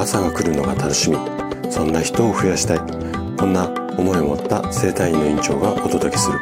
[0.00, 1.18] 朝が来るのが楽しみ。
[1.70, 2.78] そんな人を増やしたい。
[3.36, 3.68] こんな
[3.98, 6.40] 思いを持った生体院の院長がお届けする。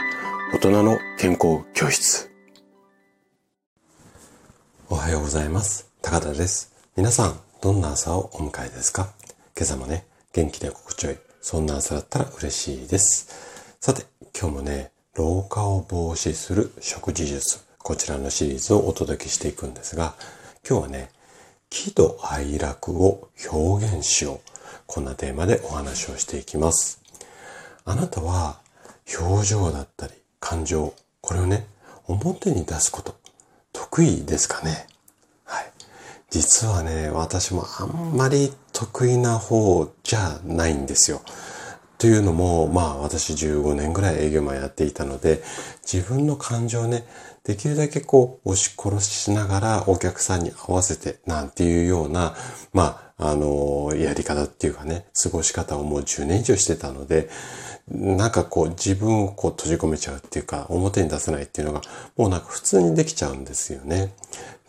[0.55, 2.31] 大人の健康教室。
[4.89, 5.91] おはようございます。
[6.03, 6.73] 高田です。
[6.97, 9.09] 皆さんどんな朝をお迎えですか？
[9.57, 11.17] 今朝もね元気で心地よい。
[11.41, 13.77] そんな朝だったら嬉しいです。
[13.81, 14.05] さて
[14.39, 20.15] 今日もね老化を防止する食事術こちらのシリーズをお届けしていくんですが
[20.69, 21.11] 今日はね
[21.71, 24.51] 喜怒哀楽を表現しよう。
[24.87, 27.01] こんなテーマでお話をしていきます。
[27.85, 28.59] あなたは
[29.21, 31.67] 表情だったり感情、これをね、
[32.07, 33.17] 表に出すこと、
[33.73, 34.87] 得意ですかね？
[35.45, 35.73] はい。
[36.31, 41.21] 実はね、私もあんまり得意な方じゃないんですよ。
[41.99, 45.43] というのも、まあ私15年ぐらい営業マンやっていたので、
[45.83, 47.05] 自分の感情をね、
[47.45, 52.35] できるだけこう押し殺しながらお客さんに合わせてなんていうような、
[52.73, 57.29] まあ、あの、やり方っていうかね、過ごし方をもう10年以上してたので、
[57.91, 61.81] なんかこう自分をこう閉じ込めちゃうっていうか、表に出せないっていうのが、
[62.17, 64.13] もうなんか普通にできちゃうんですよね。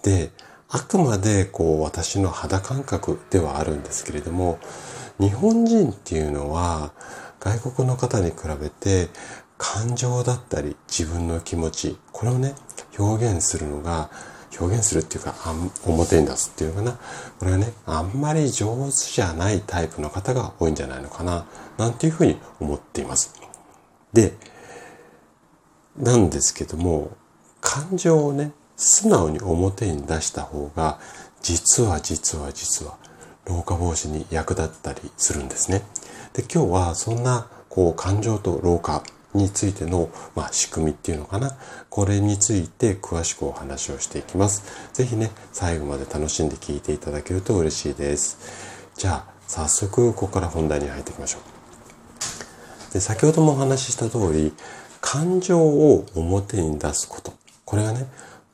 [0.04, 0.32] で、
[0.72, 4.60] あくまでこう私の肌感覚ではあるんですけれども、
[5.20, 6.92] 日本人っていうのは
[7.40, 9.10] 外国の方に比べて
[9.58, 12.56] 感情だったり自分の気持ち、これをね、
[12.98, 14.10] 表現するのが、
[14.60, 15.36] 表現するっていうか、
[15.86, 16.98] 表に出すっていうのかな。
[17.40, 21.46] これはね、あんまり上手じゃないタイプの方が多いんじゃないのかな、
[21.78, 23.34] なんていうふうに思っています。
[24.14, 24.34] で、
[25.98, 27.12] なんですけども、
[27.60, 31.00] 感情をね、素直に表に出した方が、
[31.42, 32.98] 実は実は実は、
[33.46, 35.84] 老化防止に役立ったりするんですね。
[36.34, 41.58] で、今日はそんな、こう、感情と老化についての、まあ、仕組みっていうのかな。
[41.90, 44.64] これについて詳しくお話をしていきます。
[44.94, 48.38] ぜひね、最後まで楽しんで聞いていただけると嬉しいです。
[48.96, 52.94] じゃあ、早速、ここから本題に入っていきましょう。
[52.94, 54.54] で、先ほどもお話しした通り、
[55.02, 57.34] 感情を表に出すこと。
[57.66, 58.08] これがね、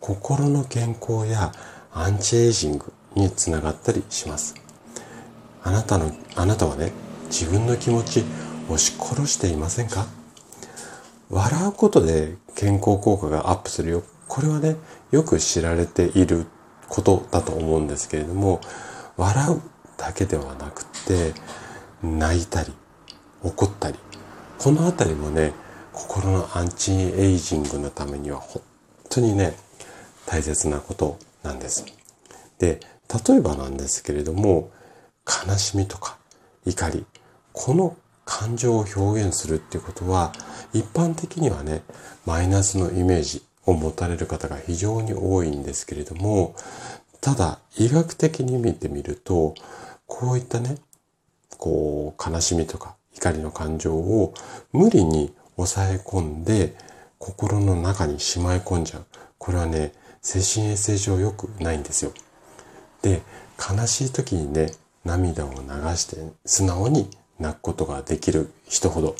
[0.05, 1.51] 心の健康や
[1.91, 4.53] アンチエイジングにつながったりします。
[5.63, 6.91] あなたの、あなたはね、
[7.29, 8.23] 自分の気持ち
[8.65, 10.05] 押し殺していませんか？
[11.31, 14.03] 笑うことで健康効果がアップするよ。
[14.27, 14.75] これはね、
[15.09, 16.45] よく知られている
[16.88, 18.61] ことだと思うんですけれども、
[19.17, 19.61] 笑う
[19.97, 21.33] だけではなくて、
[22.03, 22.71] 泣いたり、
[23.41, 23.97] 怒ったり、
[24.59, 25.53] このあたりもね、
[25.94, 28.61] 心のアンチエイジングのためには本
[29.09, 29.57] 当にね、
[30.25, 31.86] 大切なことなんです。
[32.59, 32.80] で、
[33.28, 34.72] 例えばなんですけれども、
[35.47, 36.18] 悲しみとか
[36.66, 37.06] 怒り、
[37.53, 40.34] この感情を表現するっていうことは、
[40.74, 41.84] 一般的にはね、
[42.25, 46.56] マイナスのイメージを持たれる方が非常に多いんですけれども、
[47.22, 49.56] ただ、医学的に見てみると、
[50.07, 50.78] こういったね、
[51.57, 54.34] こう、悲しみとか怒りの感情を
[54.72, 56.75] 無理に抑え込んで、
[57.18, 59.06] 心の中にしまい込んじゃう。
[59.38, 59.94] これはね、
[60.25, 62.12] 精神衛生上良くないんですよ。
[63.03, 63.22] で、
[63.59, 64.72] 悲しい時にね、
[65.03, 65.58] 涙を流
[65.97, 69.16] して素直に泣くことができる人ほど、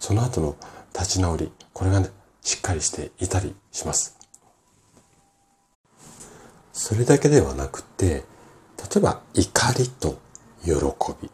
[0.00, 0.56] その後の
[0.94, 2.08] 立ち直り、これがね、
[2.40, 4.16] しっかりしていたりします。
[6.72, 8.24] それだけではなくて、例
[8.96, 10.18] えば怒りと
[10.64, 10.72] 喜
[11.20, 11.30] び。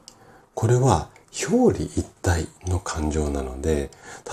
[0.54, 1.10] これは
[1.48, 3.92] 表裏一体の感情なので、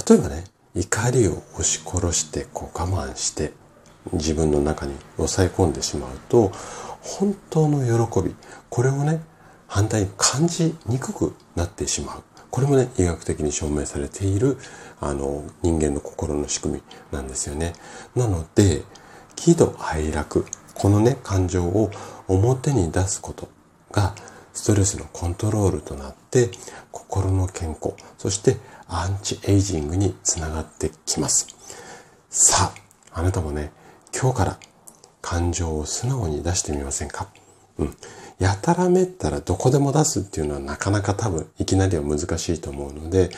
[0.09, 3.53] 例えばね、怒りを押し殺してこう我慢して
[4.13, 6.51] 自分の中に抑え込んでしまうと、
[7.01, 8.35] 本当の喜び、
[8.69, 9.21] これをね、
[9.67, 12.23] 反対に感じにくくなってしまう。
[12.51, 14.57] これもね、医学的に証明されている、
[14.99, 17.73] あの、人間の心の仕組みなんですよね。
[18.15, 18.83] なので、
[19.35, 21.91] 喜怒哀楽、このね、感情を
[22.27, 23.47] 表に出すこと
[23.91, 24.15] が、
[24.53, 26.49] ストレスのコントロールとなって、
[26.91, 28.57] 心の健康、そして
[28.87, 31.47] アンチエイジングにつながってきます。
[32.29, 32.73] さ
[33.13, 33.71] あ、あなたもね、
[34.21, 34.59] 今日から
[35.21, 37.27] 感情を素直に出してみませんか？
[37.77, 37.95] うん。
[38.37, 43.29] やたらめったらどこでも出すっていうのはなかなか多分いきなりは難しいと思うので、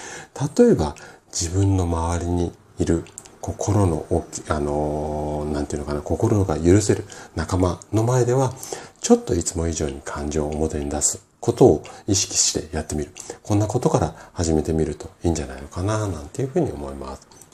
[0.57, 0.95] 例えば
[1.31, 3.05] 自分の周りにいる
[3.41, 8.53] 心の大き、あのー、なんていうのかな、心が許せる仲間の前では、
[9.01, 13.11] ちょっといつも以上に感情を表に出すことを意識してやってみる。
[13.43, 17.27] こんなことから始めてみるといいんじゃないのかな、なんていうふうに思います。